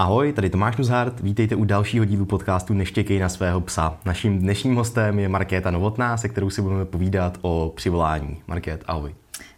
[0.00, 3.98] Ahoj, tady Tomáš Nuzhart, vítejte u dalšího dílu podcastu Neštěkej na svého psa.
[4.04, 8.42] Naším dnešním hostem je Markéta Novotná, se kterou si budeme povídat o přivolání.
[8.46, 9.14] Markét, ahoj.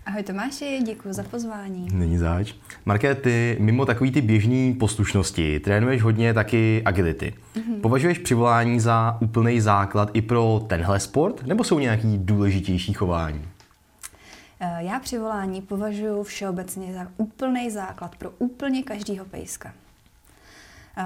[0.07, 1.89] Ahoj Tomáši, děkuji za pozvání.
[1.93, 2.53] Není zač.
[2.85, 7.35] Markét, ty mimo takový ty běžné poslušnosti trénuješ hodně taky agility.
[7.57, 7.81] Mm-hmm.
[7.81, 13.45] Považuješ přivolání za úplný základ i pro tenhle sport, nebo jsou nějaký důležitější chování?
[14.61, 19.73] Eh, já přivolání považuji všeobecně za úplný základ pro úplně každýho pejska.
[20.97, 21.05] Eh,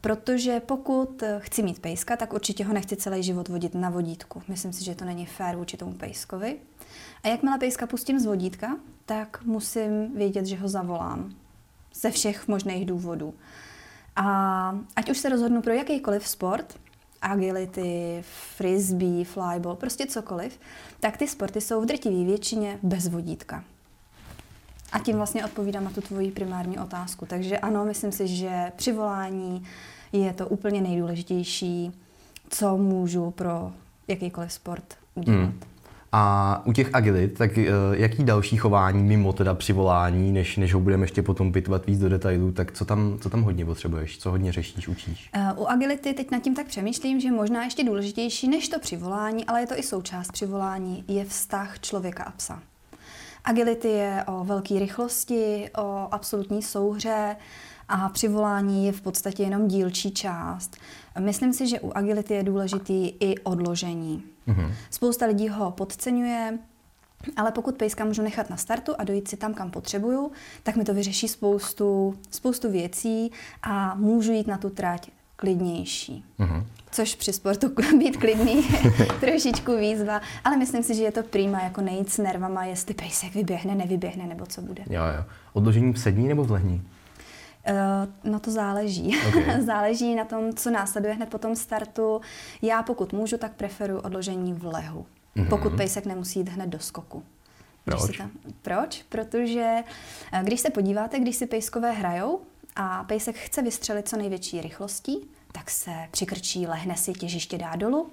[0.00, 4.42] protože pokud chci mít pejska, tak určitě ho nechci celý život vodit na vodítku.
[4.48, 6.58] Myslím si, že to není fér vůči tomu pejskovi.
[7.24, 11.34] A jakmile pejska pustím z vodítka, tak musím vědět, že ho zavolám.
[11.94, 13.34] Ze všech možných důvodů.
[14.16, 16.78] A ať už se rozhodnu pro jakýkoliv sport,
[17.22, 18.24] agility,
[18.56, 20.60] frisbee, flyball, prostě cokoliv,
[21.00, 23.64] tak ty sporty jsou v drtivé většině bez vodítka.
[24.92, 27.26] A tím vlastně odpovídám na tu tvoji primární otázku.
[27.26, 29.62] Takže ano, myslím si, že přivolání
[30.12, 31.92] je to úplně nejdůležitější,
[32.48, 33.72] co můžu pro
[34.08, 35.38] jakýkoliv sport udělat.
[35.38, 35.60] Hmm.
[36.12, 40.80] A u těch agilit, tak uh, jaký další chování mimo teda přivolání, než, než ho
[40.80, 44.30] budeme ještě potom pitvat víc do detailů, tak co tam, co tam hodně potřebuješ, co
[44.30, 45.30] hodně řešíš, učíš?
[45.36, 49.44] Uh, u agility teď nad tím tak přemýšlím, že možná ještě důležitější než to přivolání,
[49.44, 52.62] ale je to i součást přivolání, je vztah člověka a psa.
[53.44, 57.36] Agility je o velké rychlosti, o absolutní souhře
[57.88, 60.76] a přivolání je v podstatě jenom dílčí část.
[61.18, 64.22] Myslím si, že u agility je důležitý i odložení.
[64.48, 64.72] Mm-hmm.
[64.90, 66.58] Spousta lidí ho podceňuje,
[67.36, 70.32] ale pokud pejska můžu nechat na startu a dojít si tam, kam potřebuju,
[70.62, 73.32] tak mi to vyřeší spoustu, spoustu věcí
[73.62, 76.24] a můžu jít na tu trať klidnější.
[76.38, 76.64] Mm-hmm.
[76.90, 81.62] Což při sportu být klidný je trošičku výzva, ale myslím si, že je to prýma
[81.62, 84.82] jako nejít s nervama, jestli pejsek vyběhne, nevyběhne nebo co bude.
[84.90, 85.24] Jo, jo.
[85.52, 86.82] Odložení v sední nebo v lehní?
[87.70, 89.16] Uh, no to záleží.
[89.28, 89.60] Okay.
[89.66, 92.20] záleží na tom, co následuje hned po tom startu.
[92.62, 95.06] Já pokud můžu, tak preferuji odložení v lehu.
[95.36, 95.48] Mm-hmm.
[95.48, 97.22] Pokud pejsek nemusí jít hned do skoku.
[97.84, 98.16] Proč?
[98.16, 98.30] Tam...
[98.62, 99.04] Proč?
[99.08, 99.74] Protože
[100.32, 102.40] eh, když se podíváte, když si pejskové hrajou
[102.76, 108.10] a pejsek chce vystřelit co největší rychlostí, tak se přikrčí, lehne si, těžiště dá dolů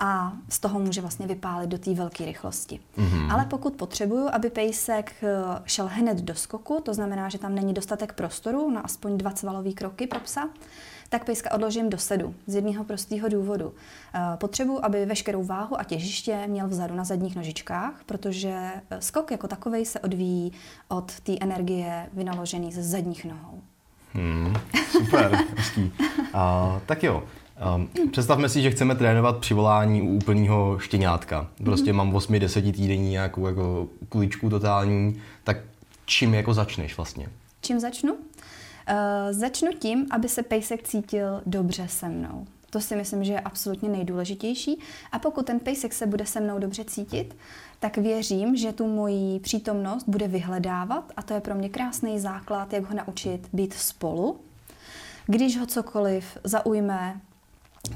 [0.00, 2.80] a z toho může vlastně vypálit do té velké rychlosti.
[2.98, 3.32] Mm-hmm.
[3.32, 5.28] Ale pokud potřebuju, aby pejsek eh,
[5.64, 9.74] šel hned do skoku, to znamená, že tam není dostatek prostoru na aspoň dva cvalový
[9.74, 10.48] kroky pro psa,
[11.08, 13.74] tak pejska odložím do sedu z jedného prostého důvodu.
[14.14, 19.30] Eh, potřebuji, aby veškerou váhu a těžiště měl vzadu na zadních nožičkách, protože eh, skok
[19.30, 20.52] jako takový se odvíjí
[20.88, 23.62] od té energie vynaložené ze zadních nohou.
[24.14, 24.54] Hmm,
[24.90, 25.92] super, hezký.
[26.34, 27.22] Uh, tak jo,
[27.76, 31.50] Um, představme si, že chceme trénovat přivolání u úplného štěňátka.
[31.64, 31.96] Prostě mm-hmm.
[31.96, 35.56] mám 8-10 týdenní nějakou jako kuličku totální, tak
[36.06, 37.28] čím jako začneš vlastně?
[37.60, 38.12] Čím začnu?
[38.12, 38.18] Uh,
[39.30, 42.46] začnu tím, aby se pejsek cítil dobře se mnou.
[42.70, 44.78] To si myslím, že je absolutně nejdůležitější.
[45.12, 47.36] A pokud ten pejsek se bude se mnou dobře cítit,
[47.80, 52.72] tak věřím, že tu moji přítomnost bude vyhledávat a to je pro mě krásný základ,
[52.72, 54.40] jak ho naučit být spolu.
[55.26, 57.20] Když ho cokoliv zaujme,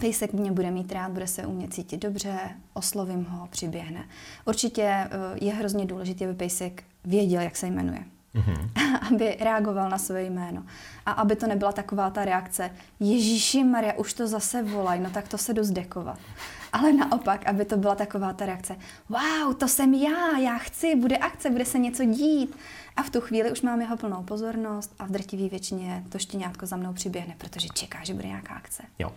[0.00, 2.38] Pejsek mě bude mít rád, bude se u mě cítit dobře,
[2.74, 4.08] oslovím ho, přiběhne.
[4.44, 5.08] Určitě eh,
[5.40, 8.04] je hrozně důležité, aby pejsek věděl, jak se jmenuje.
[8.34, 8.68] Mm-hmm.
[9.10, 10.62] aby reagoval na své jméno.
[11.06, 15.28] A aby to nebyla taková ta reakce, Ježíši Maria, už to zase volaj, no tak
[15.28, 16.18] to se jdu zdekovat.
[16.72, 18.76] Ale naopak, aby to byla taková ta reakce,
[19.08, 22.56] wow, to jsem já, já chci, bude akce, bude se něco dít.
[22.96, 26.66] A v tu chvíli už mám jeho plnou pozornost a v drtivé většině to štěňátko
[26.66, 28.82] za mnou přiběhne, protože čeká, že bude nějaká akce.
[28.98, 29.12] Jo.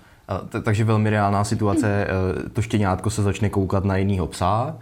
[0.64, 2.08] Takže velmi reálná situace,
[2.46, 4.78] eh, to štěňátko se začne koukat na jinýho psa,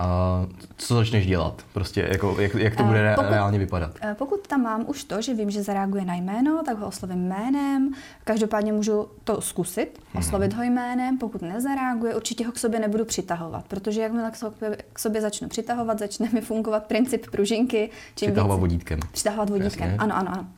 [0.00, 0.46] a
[0.76, 1.62] co začneš dělat?
[1.72, 3.90] Prostě jako, jak, jak to bude pokud, reálně vypadat?
[4.02, 7.28] Eh, pokud tam mám už to, že vím, že zareaguje na jméno, tak ho oslovím
[7.28, 7.92] jménem.
[8.24, 10.18] Každopádně můžu to zkusit, mhm.
[10.18, 10.56] oslovit mm-hmm.
[10.56, 11.18] ho jménem.
[11.18, 15.48] Pokud nezareaguje, určitě ho k sobě nebudu přitahovat, protože jakmile k sobě, k sobě začnu
[15.48, 17.90] přitahovat, začne mi fungovat princip pružinky.
[18.14, 18.98] Čím přitahovat víc, vodítkem.
[19.12, 19.98] Přitahovat vodítkem, Jasně.
[19.98, 20.48] ano, ano, ano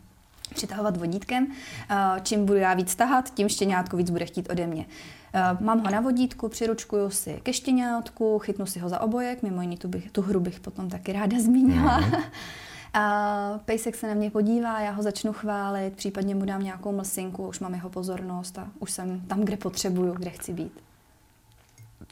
[0.53, 1.47] přitahovat vodítkem.
[1.91, 4.87] Eh, čím budu já víc tahat, tím štěňátko víc bude chtít ode mě.
[5.35, 9.63] Eh, mám ho na vodítku, přiručkuju si ke štěňátku, chytnu si ho za obojek, mimo
[9.63, 12.01] jiný tu, bych, tu hru bych potom taky ráda zmínila.
[12.01, 12.13] Mm.
[12.95, 17.49] A pejsek se na mě podívá, já ho začnu chválit, případně mu dám nějakou mlsinku,
[17.49, 20.73] už mám jeho pozornost a už jsem tam, kde potřebuju, kde chci být.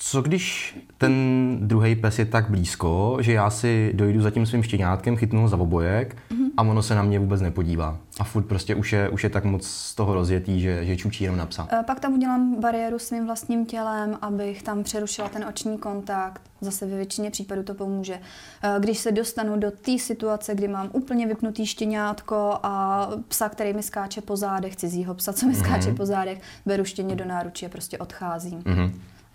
[0.02, 1.12] Co když ten
[1.60, 5.48] druhý pes je tak blízko, že já si dojdu za tím svým štěňátkem, chytnu ho
[5.48, 7.98] za obojek, mm-hmm a ono se na mě vůbec nepodívá.
[8.20, 11.24] A furt prostě už je, už je tak moc z toho rozjetý, že, že čučí
[11.24, 11.68] jenom na psa.
[11.72, 16.42] Eh, Pak tam udělám bariéru svým vlastním tělem, abych tam přerušila ten oční kontakt.
[16.60, 18.20] Zase ve většině případů to pomůže.
[18.62, 23.72] Eh, Když se dostanu do té situace, kdy mám úplně vypnutý štěňátko a psa, který
[23.72, 27.66] mi skáče po zádech, cizího psa, co mi skáče po zádech, beru štěně do náručí
[27.66, 28.62] a prostě odcházím.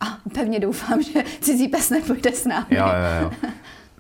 [0.06, 2.66] A pevně doufám, že cizí pes nepůjde s námi.
[2.70, 3.50] Jo, jo, jo.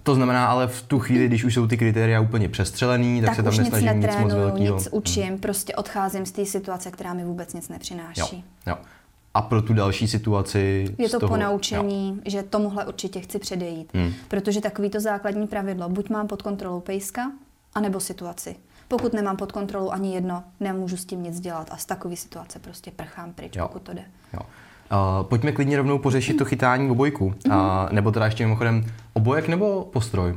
[0.04, 3.36] To znamená, ale v tu chvíli, když už jsou ty kritéria úplně přestřelený, tak, tak
[3.36, 4.75] se tam už nic nesnažím nic moc velkého.
[4.78, 8.19] nic učím, prostě odcházím z té situace, která mi vůbec nic nepřináší.
[8.22, 8.78] Jo, jo.
[9.34, 11.44] A pro tu další situaci Je to toho, po
[11.75, 12.16] jo.
[12.25, 13.92] že tomuhle určitě chci předejít.
[13.94, 14.13] Hmm.
[14.28, 17.31] Protože takový to základní pravidlo, buď mám pod kontrolou pejska,
[17.74, 18.56] anebo situaci.
[18.88, 22.60] Pokud nemám pod kontrolou ani jedno, nemůžu s tím nic dělat a z takové situace
[22.60, 23.68] prostě prchám pryč, Jo.
[23.68, 24.04] pokud to jde.
[24.34, 24.40] Jo.
[24.91, 27.25] Uh, pojďme klidně rovnou pořešit to chytání obojku.
[27.25, 27.53] Uh,
[27.91, 30.35] nebo teda ještě mimochodem obojek nebo postroj?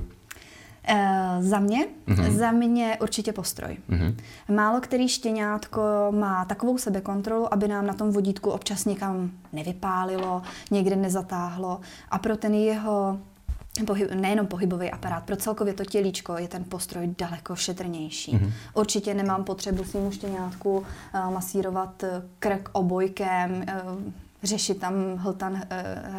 [0.90, 2.30] E, za mě, Mhm.
[2.30, 3.76] za mě určitě postroj.
[4.54, 5.80] Málo který štěňátko
[6.10, 11.80] má takovou sebekontrolu, aby nám na tom vodítku občas někam nevypálilo, někde nezatáhlo
[12.10, 13.18] a pro ten jeho
[13.86, 18.32] pohyb, nejenom pohybový aparát, pro celkově to tělíčko je ten postroj daleko šetrnější.
[18.36, 18.52] Mm-hmm.
[18.74, 20.84] Určitě nemám potřebu svým štěňátku uh,
[21.34, 22.04] masírovat
[22.38, 23.50] krk obojkem,
[23.96, 24.12] uh,
[24.42, 25.58] řešit tam hltan, uh,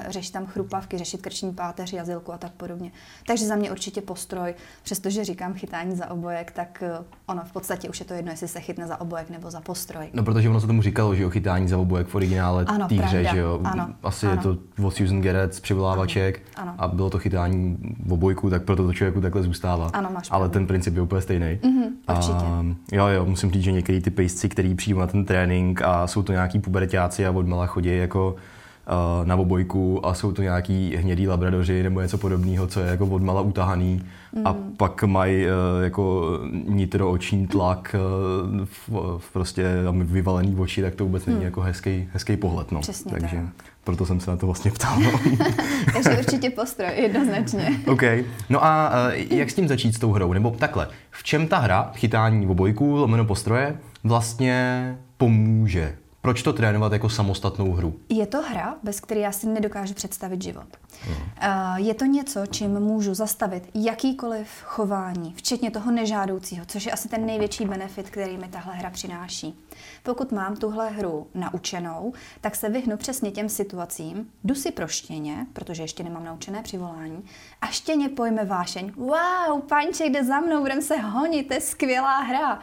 [0.09, 2.91] řešit tam chrupavky, řešit krční páteř, jazylku a tak podobně.
[3.27, 7.89] Takže za mě určitě postroj, přestože říkám chytání za obojek, tak uh, ono v podstatě
[7.89, 10.07] už je to jedno, jestli se chytne za obojek nebo za postroj.
[10.13, 12.95] No, protože ono se tomu říkalo, že jo, chytání za obojek v originále Ano, té
[12.95, 13.31] hře, pravda.
[13.31, 13.59] že jo.
[13.63, 14.35] Ano, Asi ano.
[14.35, 14.41] je
[14.77, 16.75] to od Susan Garrett z přivolávaček Ano, ano.
[16.83, 19.89] a bylo to chytání v obojku, tak proto to člověku takhle zůstává.
[19.93, 21.59] Ano, máš Ale ten princip je úplně stejný.
[21.63, 21.83] Mhm,
[22.17, 22.33] určitě.
[22.45, 26.07] A, jo, jo, musím říct, že některý ty pejsci, který přijdou na ten trénink a
[26.07, 28.35] jsou to nějaký pubertáci a odmala chodí jako
[29.21, 33.05] uh, na obojku a jsou to nějaký hnědý labradoři nebo něco podobného, co je jako
[33.05, 34.01] odmala utahaný
[34.33, 34.47] Mm.
[34.47, 35.51] a pak mají uh,
[35.83, 36.31] jako
[36.67, 42.37] nitrooční tlak uh, v, v prostě vyvalený oči, tak to vůbec není jako hezký, hezký
[42.37, 42.71] pohled.
[42.71, 42.79] No.
[42.79, 43.65] Přesně Takže tak.
[43.83, 44.99] proto jsem se na to vlastně ptal.
[44.99, 45.11] No.
[45.93, 47.79] Takže určitě postroj, jednoznačně.
[47.87, 48.01] OK.
[48.49, 48.91] No a
[49.29, 50.33] jak s tím začít s tou hrou?
[50.33, 55.95] Nebo takhle, v čem ta hra, chytání obojku, lomeno postroje, vlastně pomůže?
[56.29, 57.99] Proč to trénovat jako samostatnou hru?
[58.09, 60.65] Je to hra, bez které já si nedokážu představit život.
[61.07, 61.15] Uh,
[61.75, 67.25] je to něco, čím můžu zastavit jakýkoliv chování, včetně toho nežádoucího, což je asi ten
[67.25, 69.59] největší benefit, který mi tahle hra přináší.
[70.03, 75.47] Pokud mám tuhle hru naučenou, tak se vyhnu přesně těm situacím, jdu si pro štěně,
[75.53, 77.23] protože ještě nemám naučené přivolání,
[77.61, 78.91] a štěně pojme vášeň.
[78.95, 82.59] Wow, panček jde za mnou, budeme se honit, to je skvělá hra.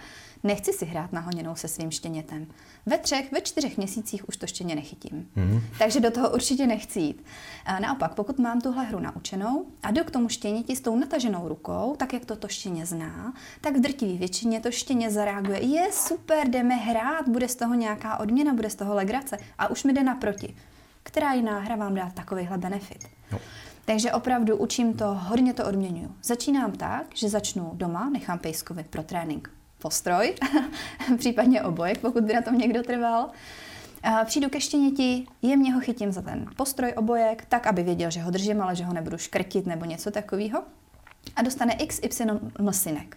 [0.47, 2.47] Nechci si hrát na honěnou se svým štěnětem.
[2.87, 5.29] Ve třech, ve čtyřech měsících už to štěně nechytím.
[5.37, 5.61] Mm.
[5.79, 7.25] Takže do toho určitě nechci jít.
[7.65, 11.49] A naopak, pokud mám tuhle hru naučenou a jdu k tomu štěněti s tou nataženou
[11.49, 15.65] rukou, tak jak to to štěně zná, tak v drtivé většině to štěně zareaguje.
[15.65, 19.85] Je super, jdeme hrát, bude z toho nějaká odměna, bude z toho legrace a už
[19.85, 20.57] mi jde naproti.
[21.03, 23.09] Která jiná hra vám dá takovýhle benefit?
[23.33, 23.39] Jo.
[23.85, 26.15] Takže opravdu učím to, hodně to odměňuju.
[26.23, 30.35] Začínám tak, že začnu doma, nechám pejskovi pro trénink postroj,
[31.19, 33.29] případně obojek, pokud by na tom někdo trval.
[34.03, 38.21] A Přijdu ke štěněti, jemně ho chytím za ten postroj obojek, tak, aby věděl, že
[38.21, 40.63] ho držím, ale že ho nebudu škrtit nebo něco takového.
[41.37, 42.25] A dostane XY
[42.61, 43.17] mlsinek.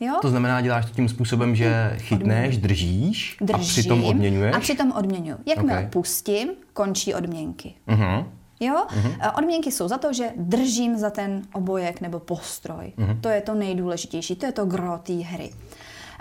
[0.00, 0.18] Jo?
[0.22, 4.54] To znamená, děláš to tím způsobem, že chytneš, držíš a Držím přitom odměňuješ?
[4.56, 5.38] A přitom odměňuju.
[5.46, 5.90] Jakmile Ok.
[5.90, 7.74] pustím, končí odměnky.
[7.86, 8.24] Mhm.
[8.62, 8.86] Jo?
[8.88, 9.38] Uh-huh.
[9.38, 12.92] Odměnky jsou za to, že držím za ten obojek nebo postroj.
[12.98, 13.20] Uh-huh.
[13.20, 15.50] To je to nejdůležitější, to je to gro té hry.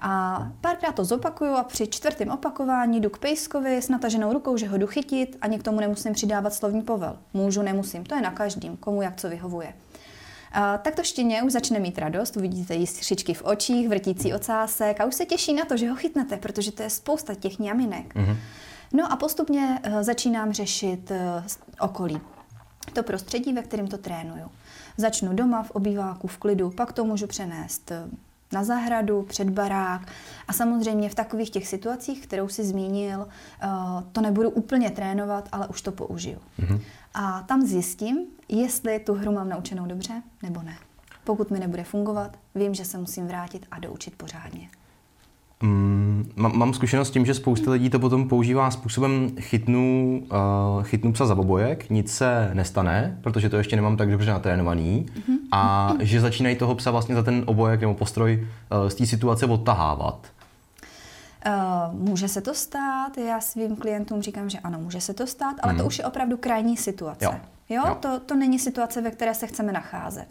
[0.01, 4.67] A párkrát to zopakuju a při čtvrtém opakování jdu k pejskovi s nataženou rukou, že
[4.67, 7.17] ho jdu chytit, ani k tomu nemusím přidávat slovní povel.
[7.33, 9.73] Můžu, nemusím, to je na každém, komu jak co vyhovuje.
[10.51, 15.05] A tak to štěně už začne mít radost, uvidíte jiskřičky v očích, vrtící ocásek a
[15.05, 18.15] už se těší na to, že ho chytnete, protože to je spousta těch ňaminek.
[18.15, 18.35] Mm-hmm.
[18.93, 21.43] No a postupně eh, začínám řešit eh,
[21.79, 22.21] okolí.
[22.93, 24.51] To prostředí, ve kterém to trénuju.
[24.97, 28.03] Začnu doma, v obýváku, v klidu, pak to můžu přenést eh,
[28.51, 30.11] na zahradu, před barák
[30.47, 33.27] a samozřejmě v takových těch situacích, kterou si zmínil,
[33.61, 33.67] eh,
[34.11, 36.39] to nebudu úplně trénovat, ale už to použiju.
[36.59, 36.81] Mm-hmm.
[37.13, 38.17] A tam zjistím,
[38.49, 40.77] jestli tu hru mám naučenou dobře nebo ne.
[41.23, 44.69] Pokud mi nebude fungovat, vím, že se musím vrátit a doučit pořádně.
[45.61, 50.21] Mm, mám, zkušenost s tím, že spousta lidí to potom používá způsobem chytnu,
[50.77, 55.05] uh, chytnu psa za obojek, nic se nestane, protože to ještě nemám tak dobře natrénovaný
[55.15, 55.37] Mhm.
[55.51, 58.47] a že začínají toho psa vlastně za ten obojek nebo postroj
[58.81, 60.27] uh, z té situace odtahávat.
[61.47, 65.55] Uh, může se to stát, já svým klientům říkám, že ano, může se to stát,
[65.61, 67.25] ale to už je opravdu krajní situace.
[67.27, 67.35] Mhm.
[67.69, 67.75] Jo.
[67.75, 67.83] Jo?
[67.87, 67.95] Jo.
[67.99, 70.27] To, to není situace, ve které se chceme nacházet.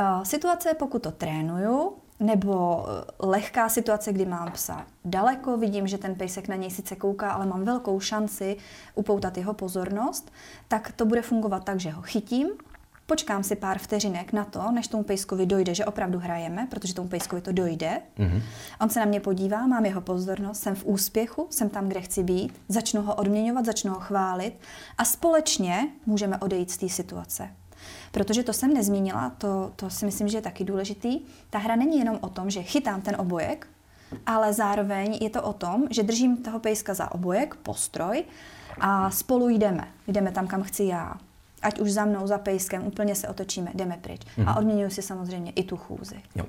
[0.00, 5.98] Uh, situace, pokud to trénuju nebo eh, lehká situace, kdy mám psa daleko, vidím, že
[5.98, 8.56] ten pejsek na něj sice kouká, ale mám velkou šanci
[8.94, 10.32] upoutat jeho pozornost,
[10.68, 12.48] tak to bude fungovat tak, že ho chytím,
[13.08, 17.08] počkám si pár vteřinek na to, než tomu pejskovi dojde, že opravdu hrajeme, protože tomu
[17.08, 18.00] pejskovi to dojde.
[18.18, 18.42] Mm-hmm.
[18.80, 22.22] On se na mě podívá, mám jeho pozornost, jsem v úspěchu, jsem tam, kde chci
[22.22, 24.52] být, začnu ho odměňovat, začnu ho chválit
[24.98, 27.48] a společně můžeme odejít z té situace.
[28.12, 31.20] Protože to jsem nezmínila, to, to si myslím, že je taky důležitý.
[31.50, 33.66] Ta hra není jenom o tom, že chytám ten obojek,
[34.26, 38.24] ale zároveň je to o tom, že držím toho pejska za obojek, postroj
[38.80, 39.88] a spolu jdeme.
[40.08, 41.14] Jdeme tam, kam chci já.
[41.62, 44.20] Ať už za mnou, za pejskem, úplně se otočíme, jdeme pryč.
[44.36, 44.48] Mhm.
[44.48, 46.16] A odměňuji si samozřejmě i tu chůzi.
[46.34, 46.44] Jo.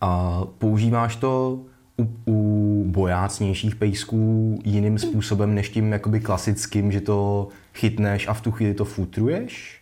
[0.00, 1.60] A používáš to
[1.98, 8.40] u, u bojácnějších pejsků jiným způsobem než tím jakoby klasickým, že to chytneš a v
[8.40, 9.80] tu chvíli to futruješ?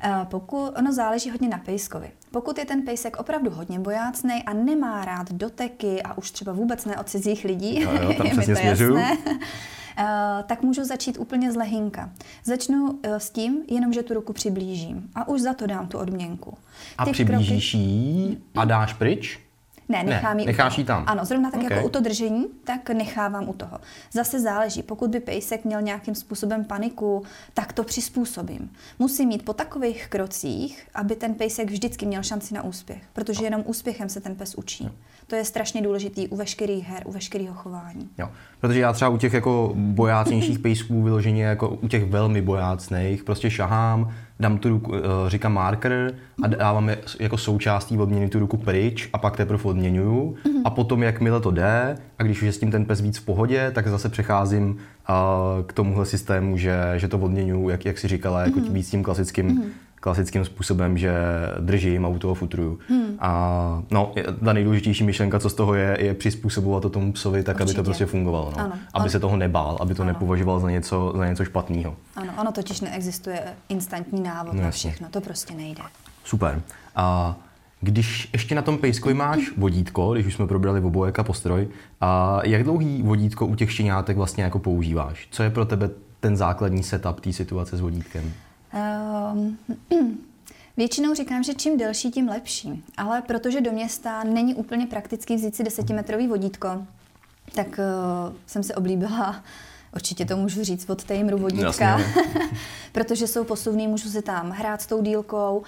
[0.00, 2.10] Eh, pokud, ono záleží hodně na pejskovi.
[2.30, 6.84] Pokud je ten pejsek opravdu hodně bojácný a nemá rád doteky a už třeba vůbec
[6.84, 9.16] ne od cizích lidí, no jo, tam je mi to jasné,
[9.98, 10.04] Uh,
[10.46, 12.10] tak můžu začít úplně z lehinka.
[12.44, 15.98] Začnu uh, s tím, jenom že tu ruku přiblížím a už za to dám tu
[15.98, 16.58] odměnku.
[16.98, 17.84] A přiblížíš kroky...
[17.84, 19.47] ji a dáš pryč?
[19.88, 21.04] Ne, nechám ne, ji necháš ji tam.
[21.06, 21.76] Ano, zrovna tak okay.
[21.76, 23.78] jako u to držení, tak nechávám u toho.
[24.12, 27.22] Zase záleží, pokud by pejsek měl nějakým způsobem paniku,
[27.54, 28.70] tak to přizpůsobím.
[28.98, 33.62] Musí mít po takových krocích, aby ten pejsek vždycky měl šanci na úspěch, protože jenom
[33.66, 34.90] úspěchem se ten pes učí.
[35.26, 38.08] To je strašně důležitý u veškerých her, u veškerého chování.
[38.18, 38.30] Jo.
[38.60, 43.50] Protože já třeba u těch jako bojácnějších pejsků vyloženě jako u těch velmi bojácných prostě
[43.50, 46.90] šahám, dám tu ruku, eh, říkám marker a dávám
[47.20, 50.34] jako součástí odměny tu ruku pryč a pak teprve odměňuju.
[50.34, 50.62] Mm-hmm.
[50.64, 53.24] A potom, jakmile to jde, a když už je s tím ten pes víc v
[53.24, 54.76] pohodě, tak zase přecházím uh,
[55.66, 58.72] k tomuhle systému, že, že to odměňuju, jak, jak si říkala, jako mm-hmm.
[58.72, 59.68] víc tím klasickým mm-hmm
[60.00, 61.12] klasickým způsobem, že
[61.60, 62.78] držím a u toho futruju.
[62.88, 63.16] Hmm.
[63.18, 64.12] A no,
[64.44, 67.70] ta nejdůležitější myšlenka, co z toho je, je přizpůsobovat to tomu psovi tak, Určitě.
[67.70, 68.52] aby to prostě fungovalo.
[68.56, 68.64] No.
[68.64, 68.72] Ano.
[68.94, 69.10] Aby on...
[69.10, 70.12] se toho nebál, aby to ano.
[70.12, 71.96] nepovažoval za něco, za něco špatného.
[72.16, 75.82] Ano, ono totiž neexistuje instantní návod no, na všechno, to prostě nejde.
[76.24, 76.62] Super.
[76.96, 77.36] A
[77.80, 81.68] když ještě na tom pejskovi máš vodítko, když už jsme probrali obojek a postroj,
[82.00, 85.28] a jak dlouhý vodítko u těch štěňátek vlastně jako používáš?
[85.30, 85.90] Co je pro tebe
[86.20, 88.32] ten základní setup té situace s vodítkem?
[88.72, 89.58] Um,
[90.76, 92.84] Většinou říkám, že čím delší, tím lepší.
[92.96, 96.86] Ale protože do města není úplně praktický vzít si desetimetrový vodítko,
[97.54, 99.42] tak uh, jsem se oblíbila
[99.94, 102.00] Určitě to můžu říct od Tejmru vodítka,
[102.92, 105.62] protože jsou posuvný, můžu si tam hrát s tou dílkou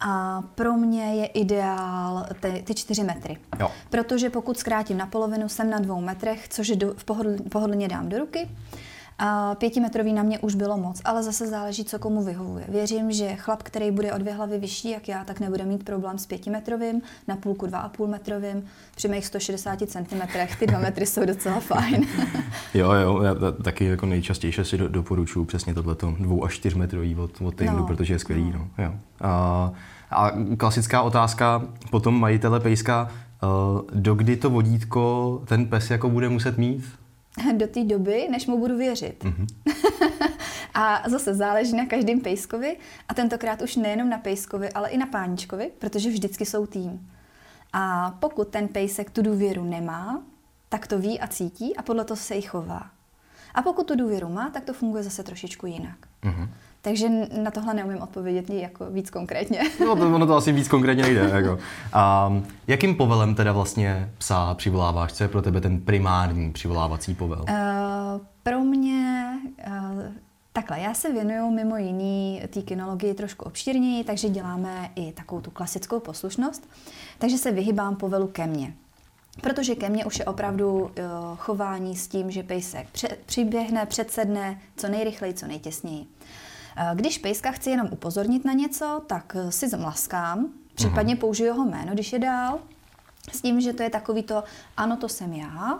[0.00, 3.36] a pro mě je ideál ty, ty čtyři metry.
[3.60, 3.70] Jo.
[3.90, 8.08] Protože pokud zkrátím na polovinu, jsem na dvou metrech, což do, v pohodl, pohodlně dám
[8.08, 8.48] do ruky.
[9.18, 12.64] A pětimetrový na mě už bylo moc, ale zase záleží, co komu vyhovuje.
[12.68, 16.18] Věřím, že chlap, který bude o dvě hlavy vyšší jak já, tak nebude mít problém
[16.18, 18.64] s pětimetrovým, na půlku dva a půl metrovým.
[18.96, 20.20] Při mých 160 cm
[20.58, 22.06] ty dva metry jsou docela fajn.
[22.74, 27.40] jo, jo, já taky jako nejčastěji si do, doporučuji přesně tohleto dvou až čtyřmetrový od,
[27.40, 27.86] od týmu, no.
[27.86, 28.52] protože je skvělý.
[28.52, 28.68] No.
[28.78, 28.84] No.
[28.84, 28.94] Jo.
[29.20, 29.72] A,
[30.10, 33.08] a klasická otázka potom majitele pejska,
[33.94, 36.84] dokdy to vodítko ten pes jako bude muset mít?
[37.56, 39.24] do té doby, než mu budu věřit.
[39.24, 39.46] Mm-hmm.
[40.74, 42.76] a zase záleží na každém pejskovi
[43.08, 47.10] a tentokrát už nejenom na pejskovi, ale i na páničkovi, protože vždycky jsou tým.
[47.72, 50.22] A pokud ten pejsek tu důvěru nemá,
[50.68, 52.90] tak to ví a cítí a podle toho se i chová.
[53.54, 55.98] A pokud tu důvěru má, tak to funguje zase trošičku jinak.
[56.22, 56.48] Mm-hmm.
[56.84, 57.08] Takže
[57.42, 59.60] na tohle neumím odpovědět jako víc konkrétně.
[59.80, 61.30] no, to, ono to asi víc konkrétně nejde.
[61.32, 61.58] Jako.
[61.92, 62.32] A
[62.66, 65.12] jakým povelem teda vlastně psa přivoláváš?
[65.12, 67.40] Co je pro tebe ten primární přivolávací povel?
[67.40, 69.28] Uh, pro mě
[69.66, 70.02] uh,
[70.52, 75.50] Takhle, já se věnuju mimo jiný té kinologii trošku obšírněji, takže děláme i takovou tu
[75.50, 76.68] klasickou poslušnost,
[77.18, 78.74] takže se vyhybám povelu ke mně.
[79.40, 80.90] Protože ke mně už je opravdu uh,
[81.36, 82.86] chování s tím, že pejsek
[83.26, 86.06] přiběhne, předsedne co nejrychleji, co nejtěsněji.
[86.76, 91.20] Eh, když pejska chci jenom upozornit na něco, tak eh, si zmlaskám, případně mhm.
[91.20, 92.58] použiju jeho jméno, když je dál,
[93.32, 94.44] s tím, že to je takový to,
[94.76, 95.78] ano, to jsem já,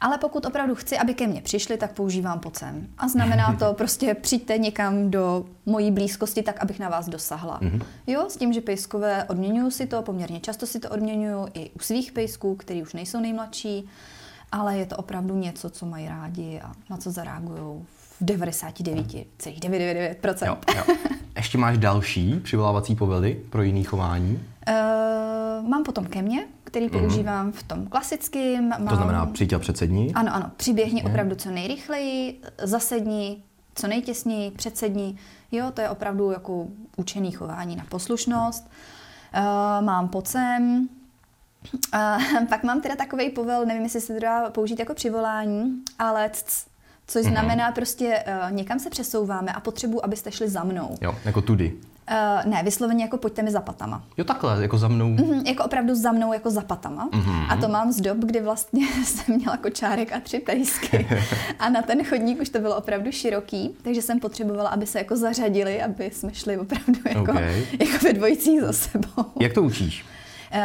[0.00, 2.88] ale pokud opravdu chci, aby ke mně přišli, tak používám pocem.
[2.98, 7.60] A znamená to prostě přijďte někam do mojí blízkosti, tak abych na vás dosahla.
[7.60, 7.82] Mm-hmm.
[8.06, 11.78] Jo, s tím, že pejskové odměňuju si to, poměrně často si to odměňuju i u
[11.78, 13.88] svých pejsků, který už nejsou nejmladší,
[14.52, 20.46] ale je to opravdu něco, co mají rádi a na co zareagují v 99,999%.
[20.46, 20.82] Jo, jo.
[21.36, 24.44] Ještě máš další přivolávací povely pro jiný chování?
[24.68, 24.74] Uh,
[25.68, 27.00] mám potom ke mně, který mm-hmm.
[27.00, 28.68] používám v tom klasickém.
[28.68, 28.86] Mám...
[28.86, 30.14] To znamená přijď a předsední?
[30.14, 30.50] Ano, ano.
[30.56, 31.10] Přiběhni mm.
[31.10, 33.42] opravdu co nejrychleji, zasedni
[33.74, 35.16] co nejtěsněji, předsedni.
[35.52, 38.70] Jo, to je opravdu jako učený chování na poslušnost.
[39.36, 40.88] Uh, mám pocem,
[41.92, 46.30] A pak mám teda takový povel, nevím, jestli se to dá použít jako přivolání, ale
[46.32, 46.66] c,
[47.08, 47.32] což Mhm.
[47.34, 50.94] znamená prostě uh, někam se přesouváme a potřebuji, abyste šli za mnou.
[51.00, 51.72] Jo, jako tudy.
[52.10, 54.04] Uh, ne, vysloveně jako pojďte mi za patama.
[54.16, 55.08] Jo, takhle, jako za mnou.
[55.08, 57.08] Mhm, jako opravdu za mnou jako za patama.
[57.14, 57.42] Mhm.
[57.50, 61.06] A to mám z dob, kdy vlastně jsem měla kočárek a tři pejsky.
[61.58, 65.16] a na ten chodník už to bylo opravdu široký, takže jsem potřebovala, aby se jako
[65.16, 67.66] zařadili, aby jsme šli opravdu jako, Okay.
[67.80, 69.24] jako ve dvojicích za sebou.
[69.40, 70.04] Jak to učíš?
[70.54, 70.60] Uh,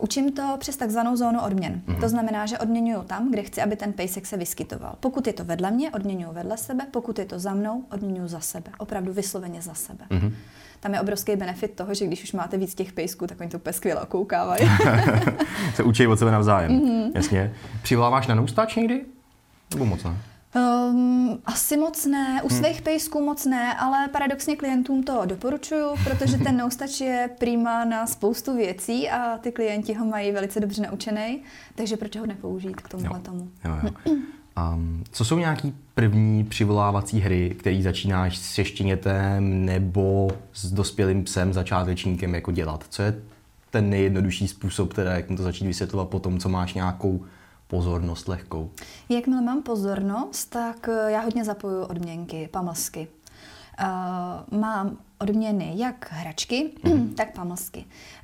[0.00, 1.82] učím to přes takzvanou zónu odměn.
[1.86, 2.00] Mm-hmm.
[2.00, 4.94] To znamená, že odměňuju tam, kde chci, aby ten pejsek se vyskytoval.
[5.00, 8.40] Pokud je to vedle mě, odměňuju vedle sebe, pokud je to za mnou, odměňuju za
[8.40, 8.70] sebe.
[8.78, 10.04] Opravdu vysloveně za sebe.
[10.10, 10.32] Mm-hmm.
[10.80, 13.56] Tam je obrovský benefit toho, že když už máte víc těch pejsků, tak oni to
[13.56, 14.70] úplně skvěle okoukávají.
[15.74, 16.80] Se učí od sebe navzájem.
[16.80, 17.12] Mm-hmm.
[17.14, 17.52] Jasně.
[17.82, 19.04] Přivoláváš na noustač někdy?
[19.74, 20.16] Nebo moc ne?
[20.54, 26.38] Um, asi moc ne, u svých pejsků moc ne, ale paradoxně klientům to doporučuju, protože
[26.38, 31.42] ten noustač je prýma na spoustu věcí a ty klienti ho mají velice dobře naučený,
[31.74, 33.50] takže proč ho nepoužít k tomuhle tomu?
[33.64, 34.16] Jo, jo.
[34.74, 41.52] Um, co jsou nějaký první přivolávací hry, který začínáš s štěnětem nebo s dospělým psem,
[41.52, 42.84] začátečníkem jako dělat?
[42.88, 43.20] Co je
[43.70, 47.24] ten nejjednodušší způsob, teda, jak mu to začít vysvětlovat po tom, co máš nějakou
[47.70, 48.70] pozornost lehkou?
[49.08, 53.08] Jakmile mám pozornost, tak eh, já hodně zapojuju odměnky, pamlsky.
[53.80, 56.70] Uh, mám odměny jak hračky,
[57.16, 57.78] tak pamlsky.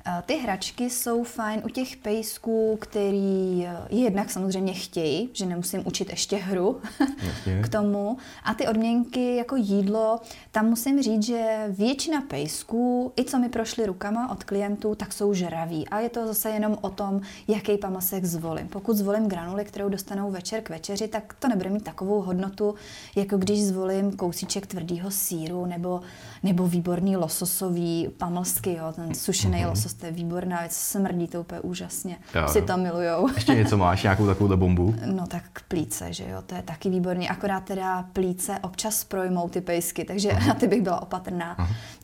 [0.07, 5.81] Uh, ty hračky jsou fajn u těch pejsků, který eh, jednak samozřejmě chtějí, že nemusím
[5.85, 6.81] učit ještě hru
[7.27, 7.61] Jasně.
[7.63, 8.17] k tomu.
[8.43, 10.19] A ty odměnky jako jídlo,
[10.51, 15.33] tam musím říct, že většina pejsků, i co mi prošly rukama od klientů, tak jsou
[15.33, 15.87] žraví.
[15.87, 18.67] A je to zase jenom o tom, jaký pamasek zvolím.
[18.67, 22.75] Pokud zvolím granuli, kterou dostanou večer k večeři, tak to nebude mít takovou hodnotu,
[23.15, 26.01] jako když zvolím kousíček tvrdého síru nebo,
[26.43, 29.69] nebo výborný lososový pamlsky, jo, ten sušený mm-hmm.
[29.69, 32.17] losos, to je výborná věc, smrdí to úplně úžasně.
[32.35, 33.29] Jo, Si to milujou.
[33.35, 34.95] Ještě něco máš, nějakou takovou bombu?
[35.05, 37.29] No tak plíce, že jo, to je taky výborný.
[37.29, 41.57] Akorát teda plíce občas projmou ty pejsky, takže na ty bych byla opatrná.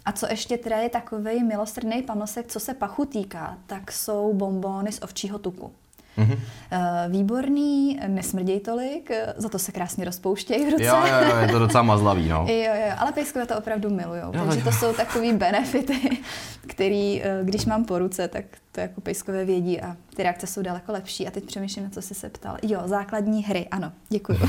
[0.05, 4.91] A co ještě teda je takový milosrdný pamlsek, co se pachu týká, tak jsou bombóny
[4.91, 5.71] z ovčího tuku.
[6.17, 6.36] Mhm.
[6.71, 10.84] Eh, Výborný, nesmrděj tolik, eh, za to se krásně rozpouštějí v ruce.
[10.84, 12.45] Jo, jo, jo, je to docela mazlavý, no.
[12.49, 14.32] Jo, jo, ale pejskové to opravdu milujou.
[14.34, 14.63] Jo, takže jo.
[14.65, 16.17] to jsou takový benefity,
[16.67, 20.62] který, eh, když mám po ruce, tak to jako pejskové vědí a ty reakce jsou
[20.62, 21.28] daleko lepší.
[21.28, 22.58] A teď přemýšlím, na co jsi se ptal.
[22.63, 24.39] Jo, základní hry, ano, děkuju.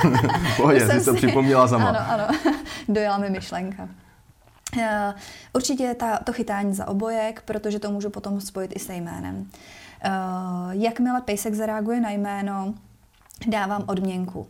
[0.56, 1.88] Pohodě, jsi to si- připomněla sama.
[1.88, 2.38] Ano, ano,
[2.88, 3.88] dojela mi myšlenka.
[5.52, 9.46] Určitě ta, to chytání za obojek, protože to můžu potom spojit i se jménem.
[10.02, 10.10] Eh,
[10.70, 12.74] Jakmile pejsek zareaguje na jméno,
[13.46, 14.46] dávám odměnku.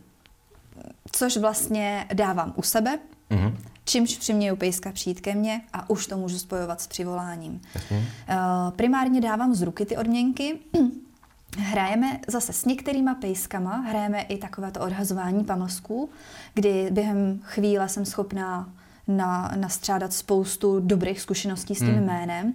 [1.11, 3.57] Což vlastně dávám u sebe, Mhm.
[3.85, 7.61] čímž přiměju pejska přijít ke mně a už to můžu spojovat s přivoláním.
[7.75, 8.05] Jasně.
[8.27, 8.35] Eh,
[8.75, 10.59] Primárně dávám z ruky ty odměnky.
[11.57, 16.09] Hrajeme zase s některýma pejskama, hrajeme i takovéto odhazování pamlsků,
[16.53, 18.69] kdy během chvíle jsem schopná
[19.07, 22.05] na, nastřádat spoustu dobrých zkušeností s tím Hmm.
[22.05, 22.53] jménem.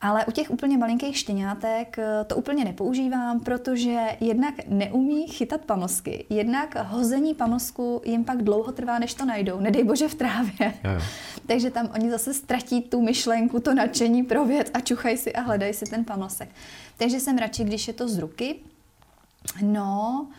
[0.00, 6.26] Ale u těch úplně malinkých štěňátek eh, to úplně nepoužívám, protože jednak neumí chytat pamlsky,
[6.30, 10.74] jednak hození pamlsku jim pak dlouho trvá, než to najdou, nedej bože v trávě.
[10.84, 11.00] Jo, jo.
[11.46, 15.40] Takže tam oni zase ztratí tu myšlenku, to nadšení pro věc a čuchají si a
[15.40, 16.48] hledají si ten pamlsek.
[16.96, 18.56] Takže jsem radši, když je to z ruky.
[19.62, 20.34] No, uh,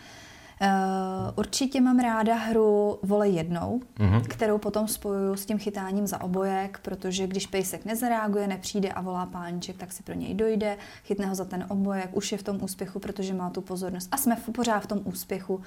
[1.35, 4.21] určitě mám ráda hru Volej jednou, Mhm.
[4.21, 9.25] kterou potom spojuju s tím chytáním za obojek, protože když pejsek nezareaguje, nepřijde a volá
[9.25, 12.63] páníček, tak si pro něj dojde, chytne ho za ten obojek, už je v tom
[12.63, 14.09] úspěchu, protože má tu pozornost.
[14.11, 15.61] A jsme v- pořád v tom úspěchu,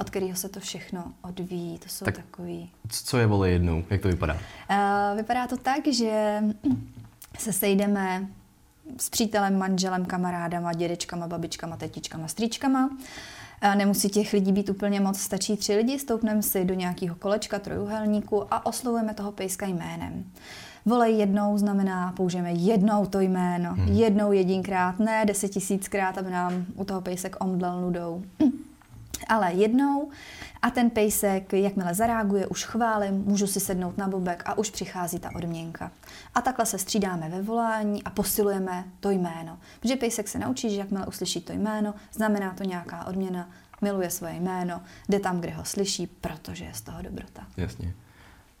[0.00, 1.78] od kterého se to všechno odvíjí.
[1.78, 2.24] To jsou Tak- tak.
[2.24, 3.84] takový Co je vole jednou?
[3.90, 4.34] Jak to vypadá?
[4.34, 6.42] Uh, vypadá to tak, že
[7.38, 8.26] se sejdeme
[8.98, 12.90] s přítelem, manželem, kamarádama, dědečkama, babičkama, tetičkama, strýčkama.
[13.76, 18.54] Nemusí těch lidí být úplně moc, stačí tři lidi, stoupneme si do nějakého kolečka, trojuhelníku
[18.54, 20.24] a oslovujeme toho pejska jménem.
[20.86, 23.96] Volej jednou znamená, použijeme jednou to jméno, hmm.
[23.96, 28.22] jednou jedinkrát, ne deset tisíckrát, aby nám u toho pejsek omdlel nudou.
[29.28, 30.10] Ale jednou
[30.62, 35.18] a ten pejsek, jakmile zareaguje, už chválím, můžu si sednout na bobek a už přichází
[35.18, 35.90] ta odměnka.
[36.34, 39.58] A takhle se střídáme ve volání a posilujeme to jméno.
[39.80, 43.48] Protože pejsek se naučí, že jakmile uslyší to jméno, znamená to nějaká odměna,
[43.82, 47.42] miluje svoje jméno, jde tam, kde ho slyší, protože je z toho dobrota.
[47.56, 47.92] Jasně.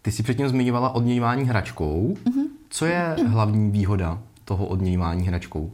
[0.02, 2.16] Ty jsi předtím zmiňovala odměňování hračkou.
[2.24, 2.44] Mhm.
[2.70, 5.72] Co je hlavní výhoda toho odměňování hračkou?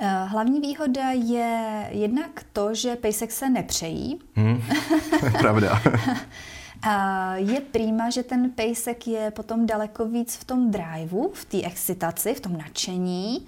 [0.00, 4.62] Eh, Hlavní výhoda je jednak to, že pejsek se nepřejí, Hm?
[5.38, 5.82] Pravda.
[6.82, 11.62] A je prýma, že ten pejsek je potom daleko víc v tom driveu, v té
[11.62, 13.46] excitaci, v tom nadšení.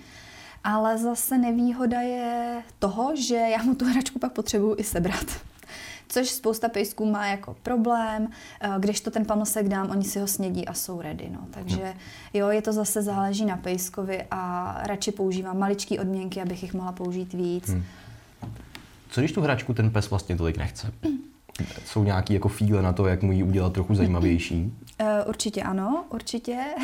[0.65, 5.27] Ale zase nevýhoda je toho, že já mu tu hračku pak potřebuju i sebrat
[6.11, 8.29] což spousta pejsků má jako problém.
[8.61, 11.29] Eh, když to ten pamlsek dám, oni si ho snědí a jsou ready.
[11.31, 11.41] No.
[11.51, 11.95] Takže
[12.35, 16.93] jo, je to zase záleží na pejskovi a radši používám maličký odměnky, abych jich mohla
[16.93, 17.69] použít víc.
[17.69, 17.85] Hmm.
[19.11, 20.93] Co když tu hračku ten pes vlastně tolik nechce?
[21.85, 24.73] Jsou nějaký jako fíle na to, jak mu ji udělat trochu zajímavější?
[25.01, 26.65] Uh, určitě ano, určitě.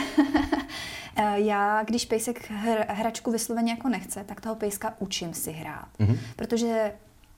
[1.18, 5.88] Eh, já, když pejsek hr, hračku vysloveně jako nechce, tak toho pejska učím si hrát.
[6.00, 6.18] Mm-hmm.
[6.36, 6.92] Protože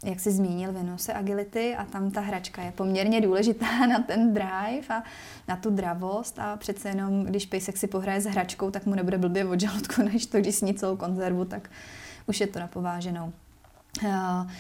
[0.04, 4.34] jak jsi zmínil, věnuju se agility a tam ta hračka je poměrně důležitá na ten
[4.34, 5.02] drive a
[5.48, 9.18] na tu dravost a přece jenom, když pejsek si pohraje s hračkou, tak mu nebude
[9.18, 11.70] blbě od žaludku, než to, když sní celou konzervu, tak
[12.26, 13.32] už je to napováženou.
[14.04, 14.50] Uh,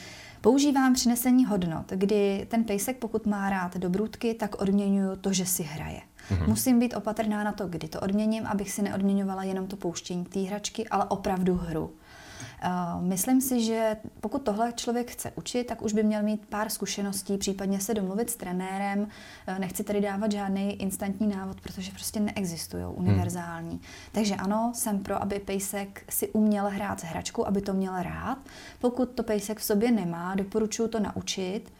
[0.40, 5.62] Používám přinesení hodnot, kdy ten pejsek, pokud má rád dobrůdky, tak odměňuju to, že si
[5.62, 6.00] hraje.
[6.30, 6.48] Mm-hmm.
[6.48, 10.40] Musím být opatrná na to, kdy to odměním, abych si neodměňovala jenom to pouštění té
[10.40, 11.90] hračky, ale opravdu hru.
[13.00, 17.38] Myslím si, že pokud tohle člověk chce učit, tak už by měl mít pár zkušeností,
[17.38, 19.08] případně se domluvit s trenérem.
[19.46, 22.94] E, nechci tady dávat žádný instantní návod, protože prostě neexistují hmm.
[22.96, 23.70] univerzální.
[23.70, 23.80] Hmm.
[24.12, 28.38] Takže ano, jsem pro, aby pejsek si uměl hrát s hračkou, aby to měl rád.
[28.80, 31.72] Pokud to pejsek v sobě nemá, doporučuji to naučit.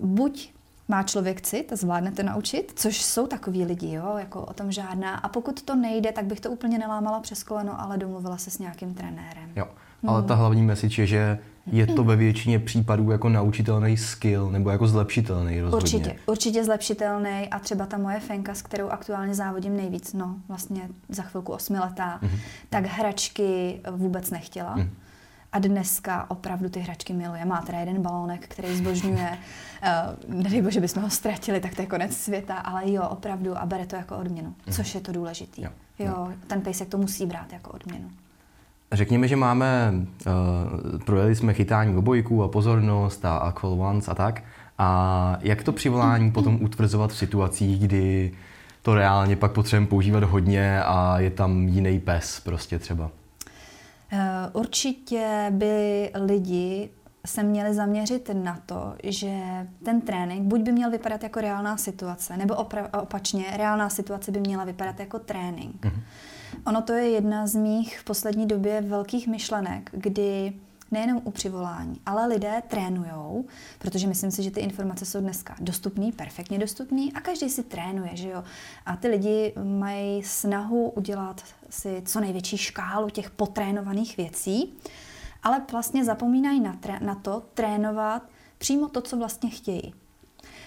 [0.00, 0.52] Buď
[0.88, 4.72] má člověk cit a zvládne to naučit, což jsou takový lidi, jo, jako o tom
[4.72, 5.14] žádná.
[5.14, 8.58] A pokud to nejde, tak bych to úplně nelámala přes koleno, ale domluvila se s
[8.58, 9.52] nějakým trenérem.
[9.56, 9.68] Jo,
[10.06, 14.70] ale ta hlavní message je, že je to ve většině případů jako naučitelný skill nebo
[14.70, 15.98] jako zlepšitelný rozhodně.
[15.98, 20.88] Určitě, určitě zlepšitelný a třeba ta moje fenka, s kterou aktuálně závodím nejvíc, no vlastně
[21.08, 22.38] za chvilku osmiletá, mm-hmm.
[22.70, 24.76] tak hračky vůbec nechtěla.
[24.76, 24.90] Mm.
[25.52, 27.44] A dneska opravdu ty hračky miluje.
[27.44, 29.38] Má teda jeden balónek, který zbožňuje.
[30.28, 33.66] Uh, nedej bože, bychom ho ztratili, tak to je konec světa, ale jo, opravdu a
[33.66, 34.72] bere to jako odměnu, mm.
[34.72, 35.62] což je to důležitý.
[35.62, 36.06] Jo, jo.
[36.06, 38.10] jo, ten pejsek to musí brát jako odměnu.
[38.94, 39.92] Řekněme, že máme,
[40.26, 44.42] uh, projeli jsme chytání obojků a pozornost a, a call once a tak.
[44.78, 48.32] A jak to přivolání potom utvrzovat v situacích, kdy
[48.82, 53.04] to reálně pak potřebujeme používat hodně a je tam jiný pes prostě třeba?
[54.12, 54.20] Uh,
[54.52, 56.90] určitě by lidi
[57.26, 59.42] se měli zaměřit na to, že
[59.84, 64.40] ten trénink buď by měl vypadat jako reálná situace, nebo opra- opačně, reálná situace by
[64.40, 65.84] měla vypadat jako trénink.
[65.84, 66.00] Mm-hmm.
[66.66, 70.52] Ono to je jedna z mých v poslední době velkých myšlenek, kdy
[70.90, 73.44] nejenom u přivolání, ale lidé trénujou,
[73.78, 78.10] protože myslím si, že ty informace jsou dneska dostupné, perfektně dostupné a každý si trénuje,
[78.14, 78.44] že jo.
[78.86, 84.72] A ty lidi mají snahu udělat si co největší škálu těch potrénovaných věcí,
[85.42, 88.22] ale vlastně zapomínají na, tré- na to trénovat
[88.58, 89.94] přímo to, co vlastně chtějí.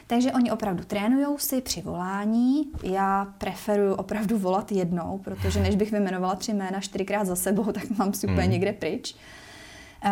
[0.08, 2.72] Takže oni opravdu trénují si při volání.
[2.84, 7.90] Já preferuju opravdu volat jednou, protože než bych vymenovala tři jména čtyřikrát za sebou, tak
[7.98, 8.52] mám si úplně mm.
[8.52, 9.16] někde pryč.
[10.06, 10.12] Uh,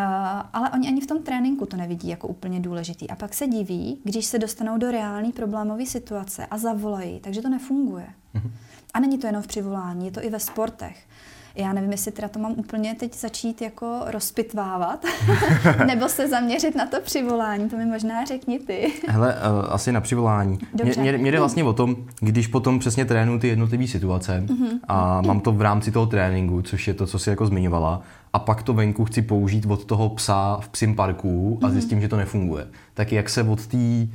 [0.53, 3.10] ale oni ani v tom tréninku to nevidí jako úplně důležitý.
[3.10, 7.49] A pak se diví, když se dostanou do reální problémové situace a zavolají, takže to
[7.49, 8.08] nefunguje.
[8.34, 8.51] Mm.
[8.93, 11.08] A není to jenom v přivolání, je to i ve sportech.
[11.55, 15.05] Já nevím, jestli teda to mám úplně teď začít jako rozpitvávat,
[15.87, 18.91] nebo se zaměřit na to přivolání, to mi možná řekni ty.
[19.07, 20.59] Hele, uh, asi na přivolání.
[20.97, 24.79] Mě, mě jde vlastně o tom, když potom přesně trénuji ty jednotlivé situace uh-huh.
[24.87, 28.01] a mám to v rámci toho tréninku, což je to, co si jako zmiňovala,
[28.33, 31.73] a pak to venku chci použít od toho psa v psim parku a mhm.
[31.73, 32.67] zjistím, že to nefunguje.
[32.93, 34.07] Tak jak se od té uh,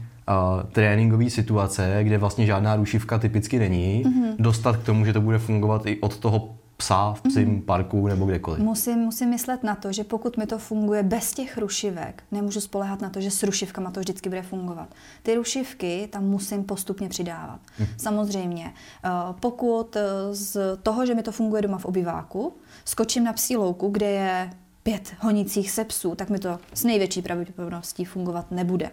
[0.72, 4.34] tréninkové situace, kde vlastně žádná rušivka typicky není, uh-huh.
[4.38, 7.64] dostat k tomu, že to bude fungovat i od toho psa v psím mm-hmm.
[7.64, 8.60] parku nebo kdekoliv.
[8.60, 13.00] Musím, musím myslet na to, že pokud mi to funguje bez těch rušivek, nemůžu spolehat
[13.00, 14.88] na to, že s rušivkama to vždycky bude fungovat.
[15.22, 17.60] Ty rušivky tam musím postupně přidávat.
[17.78, 17.86] Mm.
[17.96, 18.72] Samozřejmě,
[19.04, 19.08] eh,
[19.40, 22.52] pokud eh, z toho, že mi to funguje doma v obyváku,
[22.84, 24.50] skočím na psí louku, kde je
[24.82, 28.90] pět honících se psů, tak mi to s největší pravděpodobností fungovat nebude.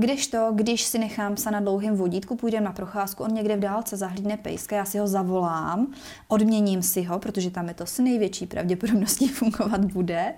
[0.00, 3.60] Když to, když si nechám psa na dlouhém vodítku, půjdeme na procházku, on někde v
[3.60, 5.92] dálce zahlídne pejska, já si ho zavolám,
[6.28, 10.34] odměním si ho, protože tam je to s největší pravděpodobností fungovat bude,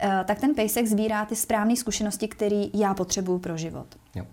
[0.00, 3.86] eh, tak ten pejsek sbírá ty správné zkušenosti, které já potřebuju pro život.
[4.14, 4.24] Jo.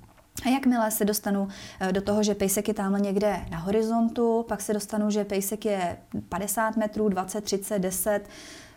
[0.46, 1.48] A jakmile se dostanu
[1.80, 5.66] eh, do toho, že pejsek je tamhle někde na horizontu, pak se dostanu, že pejsek
[5.66, 5.98] je
[6.30, 8.22] 50 metrů, 20, 30, 10,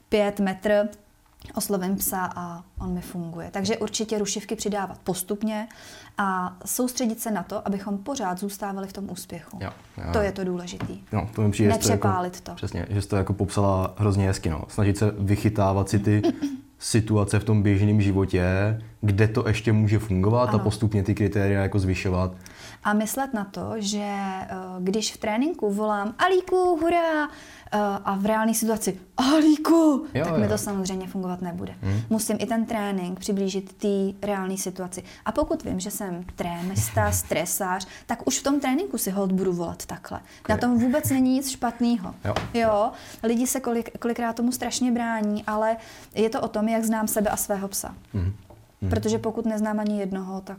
[0.09, 0.88] 5 metr,
[1.54, 3.50] oslovím psa a on mi funguje.
[3.50, 5.68] Takže určitě rušivky přidávat postupně
[6.18, 9.59] a soustředit se na to, abychom pořád zůstávali v tom úspěchu.
[9.62, 10.12] Jo, jo.
[10.12, 10.92] To je to důležité.
[11.12, 12.54] No, to mi přijde, Nepřepálit to, jako, to.
[12.54, 14.50] Přesně, že jsi to jako popsala hrozně hezky.
[14.50, 14.64] No.
[14.68, 16.22] Snažit se vychytávat si ty
[16.79, 18.45] situace v tom běžném životě,
[19.01, 20.61] kde to ještě může fungovat Ano.
[20.61, 22.33] a postupně ty kritéria jako zvyšovat.
[22.85, 24.47] A myslet na to, že eh,
[24.81, 27.25] když v tréninku volám Alíku, hurá,
[27.73, 30.49] eh, a v reálné situaci Alíku, Jo, tak mi jo.
[30.49, 31.75] to samozřejmě fungovat nebude.
[32.11, 35.03] Musím i ten trénink přiblížit té reálné situaci.
[35.25, 39.53] A pokud vím, že jsem trémista, stresář, tak už v tom tréninku si hold budu
[39.53, 40.21] volat takhle.
[40.49, 42.15] Na tom vůbec není nic špatného.
[42.25, 42.35] Jo.
[42.55, 42.91] jo,
[43.23, 45.77] lidi se kolik, kolikrát tomu strašně brání, ale
[46.15, 47.94] je to o tom, jak znám sebe a svého psa.
[48.14, 48.33] Mhm.
[48.90, 50.59] Protože pokud neznám ani jednoho, tak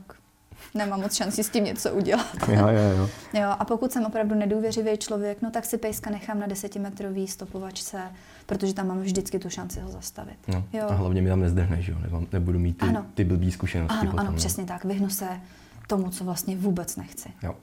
[0.74, 2.26] nemám moc šancí s tím něco udělat.
[2.48, 3.08] Jo, jo, jo.
[3.40, 7.98] Jo, a pokud jsem opravdu nedůvěřivý člověk, no tak si pejska nechám na desetimetrový stopovačce,
[8.46, 10.36] protože tam mám vždycky tu šanci ho zastavit.
[10.48, 10.64] No.
[10.72, 10.86] Jo.
[10.88, 11.98] A hlavně mi tam nezdrhne, že jo?
[12.02, 13.06] Nebo nebudu mít ty, Ano.
[13.14, 14.20] ty blbý zkušenosti Ano, potom.
[14.20, 14.36] ano, no.
[14.36, 14.84] přesně tak.
[14.84, 15.28] Vyhnu se
[15.86, 17.28] tomu, co vlastně vůbec nechci.
[17.42, 17.54] Jo.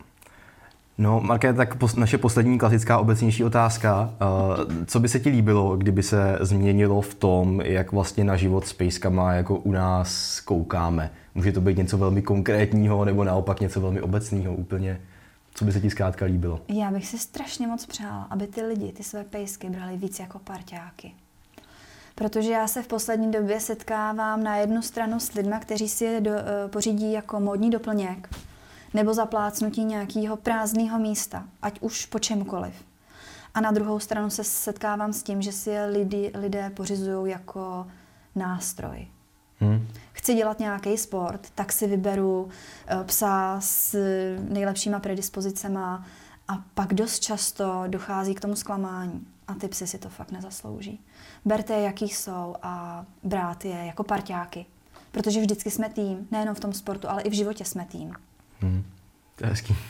[0.98, 4.14] No, Marké, tak pos- naše poslední klasická obecnější otázka.
[4.22, 8.68] Uh, co by se ti líbilo, kdyby se změnilo v tom, jak vlastně na život
[8.68, 11.12] s pejskama jako u nás koukáme?
[11.36, 15.02] Může to být něco velmi konkrétního, nebo naopak něco velmi obecného úplně?
[15.54, 16.62] Co by se ti zkrátka líbilo?
[16.68, 20.40] Já bych si strašně moc přála, aby ty lidi ty své pejsky brali víc jako
[20.40, 21.12] parťáky.
[22.16, 26.22] Protože já se v poslední době setkávám na jednu stranu s lidmi, kteří si je
[26.22, 28.30] do, eh, pořídí jako módní doplněk
[28.96, 32.74] nebo zaplácnutí nějakého prázdného místa, ať už po čemkoliv.
[33.54, 37.88] A na druhou stranu se setkávám s tím, že si je lidi, lidé pořizují jako
[38.36, 39.08] nástroj.
[39.62, 39.88] Hm?
[40.12, 42.50] Chci dělat nějaký sport, tak si vyberu
[42.88, 43.96] eh, psa s
[44.50, 46.06] nejlepšíma predispozicema
[46.48, 49.28] a pak dost často dochází k tomu zklamání.
[49.48, 51.00] A ty psy si to fakt nezaslouží.
[51.46, 54.66] Berte je, jaký jsou a brát je jako parťáky.
[55.12, 58.14] Protože vždycky jsme tým, nejenom v tom sportu, ale i v životě jsme tým.
[58.62, 58.84] Hm.
[59.36, 59.76] To je hezký.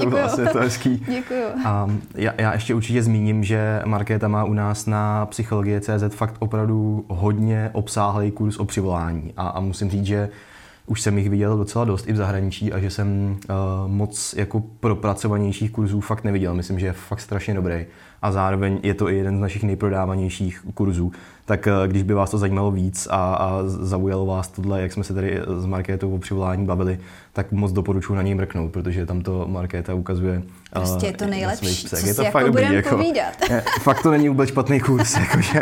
[0.00, 0.96] To bylo asi to hezký.
[1.08, 1.44] Děkuju.
[1.64, 6.34] A já, já ještě určitě zmíním, že Markéta má u nás na psychologie CZ fakt
[6.38, 9.32] opravdu hodně obsáhlý kurz o přivolání.
[9.36, 10.28] A, a musím říct, že
[10.86, 13.56] už jsem jich viděl docela dost i v zahraničí a že jsem uh,
[13.90, 16.54] moc jako propracovanějších kurzů fakt neviděl.
[16.54, 17.86] Myslím, že je fakt strašně dobrý.
[18.22, 21.12] A zároveň je to i jeden z našich nejprodávanějších kurzů.
[21.48, 25.04] Tak uh, když by vás to zajímalo víc a, a zaujalo vás tohle, jak jsme
[25.04, 26.98] se tady s Markétou o přivolání bavili,
[27.32, 30.42] tak moc doporučuji na něj mrknout, protože tam to Markéta ukazuje.
[30.72, 33.50] Prostě je to nejlepší, co je to jako fakt dobrý, budem povídat.
[33.50, 35.60] je, fakt to není vůbec špatný kurz, jakože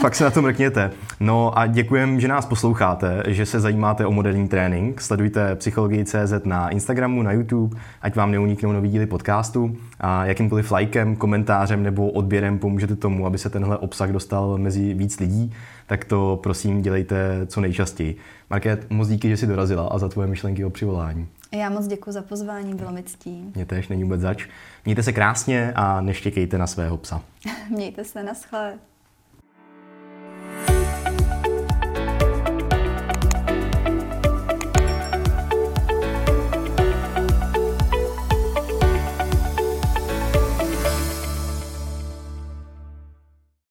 [0.00, 0.90] fakt se na to mrkněte.
[1.20, 5.00] No a děkujem, že nás posloucháte, že se zajímáte o moderní trénink.
[5.00, 11.16] Sledujte Psychologii.cz na Instagramu, na YouTube, ať vám neuniknou nový díly podcastu a jakýmkoliv lajkem,
[11.16, 15.52] komentářem nebo odběrem pomůžete tomu, aby se tenhle obsah dostal mezi víc lidí,
[15.86, 18.16] tak to prosím dělejte co nejčastěji.
[18.50, 21.28] Market, moc díky, že jsi dorazila a za tvoje myšlenky o přivolání.
[21.52, 23.52] Já moc děkuji za pozvání, bylo mi ctí.
[23.54, 24.46] Mě též není vůbec zač.
[24.84, 27.22] Mějte se krásně a neštěkejte na svého psa.
[27.70, 28.74] Mějte se, naschle.